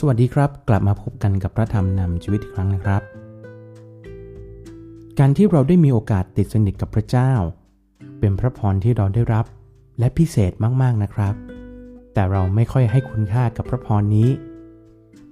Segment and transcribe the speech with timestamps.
[0.00, 3.02] สวัสดีครับ กลับมาพบกันกับพระธรรมนำชีวิตอีกครั้งนะครับ
[5.18, 7.32] การที่เราได้มีโอกาสติดสนิทกับพระเจ้า
[8.18, 9.44] เป็นพระพรที่เราได้รับ
[9.98, 10.52] และพิเศษ
[10.82, 11.34] มากๆนะครับ
[12.12, 14.28] แต่เราไม่ค่อยให้คุณค่ากับพระพรนี้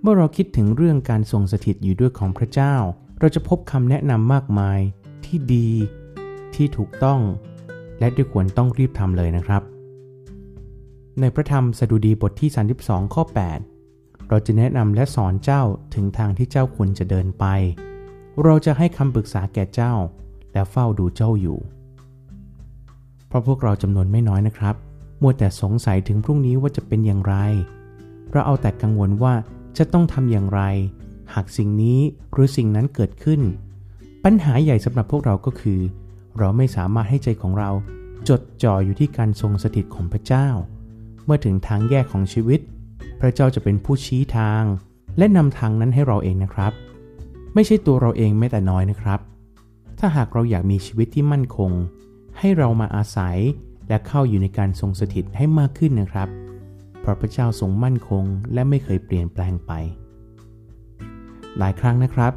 [0.00, 2.74] เมื่อเราคิดถึงเรื่องการทรงสถิตอยู่ด้วยของพระเจ้า
[3.20, 4.80] เราจะพบคำแนะนำมากมาย
[5.24, 5.70] ที่ดี
[6.54, 7.20] ที่ถูกต้อง
[7.98, 9.62] และด้วยควรต้องรีบทำเลยนะครับ
[11.20, 12.50] ในพระธรรมสดุดีบทที่
[12.82, 13.77] 32 ข้อ 8
[14.28, 15.62] เราจะแนะนำและสอนเจ้า
[15.94, 17.44] ถึงทางที่เจ้าควรจะเดินไป
[18.44, 19.94] เราจะให้คำปรึกษาแก่เจ้า
[20.52, 21.58] และเฝ้าดูเจ้าอยู่
[23.28, 24.74] เพราะพวกเราจำนวนไม่น้อยนะครับ
[25.22, 27.34] มัวแต่สงสัยถึงพรุ่งนี้ว่าจะเป็นอย่างไร
[28.32, 29.34] เราเอาแต่กังวลว่า
[29.78, 30.60] จะต้องทำอย่างไร
[31.34, 32.00] หากสิ่งนี้
[32.32, 33.40] หรือสิ่งนั้นเกิดขึ้น
[34.24, 35.80] ปัญหาใหญ่สำหรับพวกเราก็คือ
[36.38, 37.70] เราไม่สามารถให้ใจของเรา
[38.28, 40.48] จดจ่ออยู่ที่การทรงสถิตของพระเจ้า
[41.24, 42.60] เมื่อถึงทางแยกของชีวิต
[43.20, 44.62] พระเจ้าจะเป็นผู้ชี้ทาง
[45.18, 46.72] และนำทางนั้นให้เราเองนะครับ
[47.54, 49.20] ไม่ใช่ตัวเราเองแม้แต่น้อยนะครับ
[49.98, 51.70] ถ้าหากเราอยากมีชีวิตที่มั่นคง
[52.38, 53.38] ให้เรามาอาศัย
[53.88, 56.28] และเข้าอยู่ในการทรงสถิตให้มากขึ้นนะครับ
[57.00, 59.72] เพราะพระเจ้าทรงมั่นคง และไม่เคยเปลี่ยนแปลงไป
[61.58, 62.32] หลายครั้งนะครับ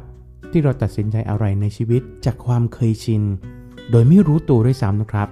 [0.50, 3.22] ที่เราตัดสินใจอะไรในชีวิตจากความเคยชิน
[3.90, 5.28] โดยไม่รู้ตัวด้วยซ้ำนะครับ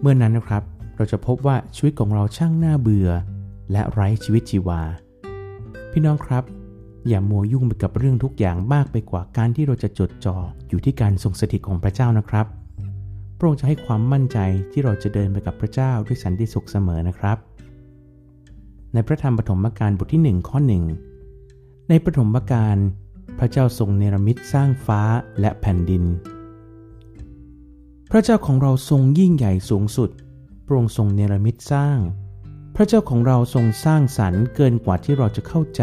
[0.00, 0.62] เมื่อนนั้นนะครับ
[0.96, 3.10] เราจะพบว่าชีวิตของเราช่างน่าเบื่อ
[3.72, 4.80] และไร้ชีวิตชีวา
[5.92, 6.44] พี่น้องครับ
[7.08, 10.36] อย่ามัวยุ่งไปกับเรื่องทุกอย่างมากไปกว่าการที่เราจะจดจ่อ
[10.68, 12.46] อยู่ที่การทรงสถิตของพระเจ้านะครับ
[13.38, 14.38] พระองค์จะให้ความมั่นใจ
[14.72, 17.36] ที่เราจะเดินไปกับพระเจ้าด้วยสันติสุขเสมอนะครับ
[18.92, 20.58] ในพระธรรมปฐมกาลบทที่ 1 ข้อ
[21.24, 22.76] 1 ในปฐมกาล
[23.38, 25.00] พระเจ้าทรงเนรมิตสร้างฟ้า
[25.40, 26.04] และแผ่นดิน
[28.10, 30.10] พระเจ้าของเราทรงยิ่งใหญ่สูงสุด
[30.66, 31.98] พระองค์ทรงเนรมิตสร้าง
[32.80, 35.82] พระเจ้าของเราทรงสร้างสรรค์เกินกว่าที่เราจะเข้าใจ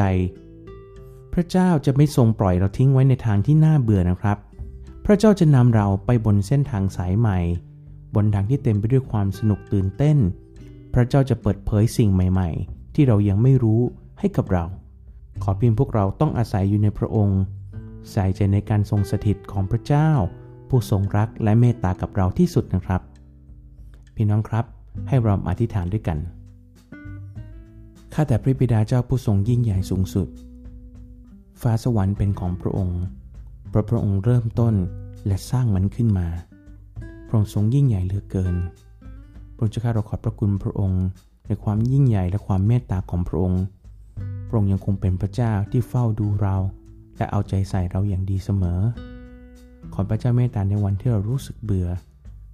[1.33, 4.37] พระเจ้าจะไม่ทรงปล่อยเราทิ้งไว้ในทางที่น่าเบื่อนะครับ
[5.05, 7.39] พระเจ้าจะนำเราไปบนเส้นทางสายใหม่
[8.15, 10.17] บนทางที่เต็มไปด้วยความสนุกตื่นเต้น
[10.93, 13.81] พระเจ้าจะเปิดเผยสิ่งใหม่ ๆ ที่เรายังไม่รู้
[14.19, 14.65] ให้กับเรา
[15.43, 17.41] ขอเพียงพวกเราต้องอาศัยอยู่ในพระองค์
[18.11, 20.09] ใส่ใจในการทรงสถิตของพระเจ้า
[20.69, 23.01] ผู้ทรงรักและเมตตากับเราที่สุดนะครับ
[24.15, 24.65] พี่น้องครับ
[25.07, 26.19] ให้เราอธิษฐานด้วยกัน
[28.17, 30.27] ข้าแต่พระบิดาเจ้าผู้ทรงยิ่งใหญ่สูงสุด
[31.61, 33.01] ฟ้าสวรรค์เป็นของพระองค์
[33.69, 34.75] เพราะพระองค์เริ่มต้น
[35.27, 36.27] และสร้างมันขึ้นมา
[37.27, 38.55] พระองค์ทรงยิ่งใหญ่เหลือเกิน
[39.55, 41.03] พระองค์เจ้าข้าเราขอบพระคุณพระองค์
[41.47, 43.61] ในความยิ่งใหญ่และความเมตตาของพระองค์
[44.47, 46.55] พระองค์ยังคงเป็นพระเจ้าที่เฝ้าดูเรา
[47.17, 48.79] และเอาใจใส่เราอย่างดีเสมอ
[49.93, 51.89] ขอพระเจ้าเมตตาในวันที่เรารู้สึกเบื่อ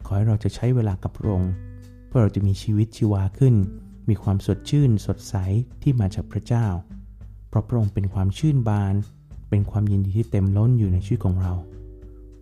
[0.05, 1.51] ขอให้เราจะใช้เวลากับพระองค์
[2.07, 3.55] เพื่อเราจะมีชีวิตชีวาขึ้น
[4.09, 5.35] มีความสดชื่นสดใส
[5.81, 6.67] ที่มาจากพระเจ้า
[7.49, 8.93] เพราะพระองค์เป็นความชื่นบาน
[9.49, 11.53] เป็นความยินดีที่เต็มล้นอยู่ในชีวิตของเรา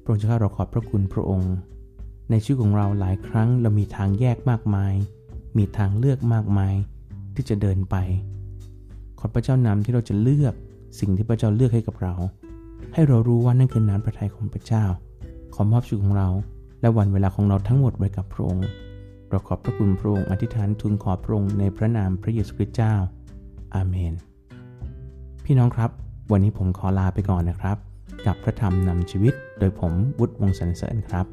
[0.02, 1.54] พระองค์เจ้าเราขอบพระคุณพระองค์
[2.30, 4.94] ในชีวิตของเราหลายครั้งเรามีทางแยกมากมาย
[5.58, 6.76] มีทางเลือกมากมาย
[7.36, 7.96] ที่จะเดินไป
[9.20, 10.54] ขอพระเจ้านำที่เราจะเลือก
[11.00, 12.16] สิ่งที่พระเจ้าเลือกให้กับเรา
[12.94, 14.86] ให้เรารู้ว่านั่นคือน้ำพระทัยของพระเจ้า
[15.54, 16.30] ขอมอบชีวิตของเรา
[16.82, 18.68] และวันเวลาของเราทั้งหมดไว้กับพระองค์
[19.30, 22.94] เราขอบพระคุณพระองค์อธิษฐานทูลขอพระองค์ในพระนามพระเยซูคริสต์เจ้า
[23.76, 24.14] อาเมน
[25.46, 25.92] พี่น้องครับ
[26.32, 27.78] วันนี้ผมขอลาไปก่อนนะครับ
[28.26, 31.26] กับพระธรรมนำชีวิตโดยผมวุฒิวงศ์สรรเสริญครับ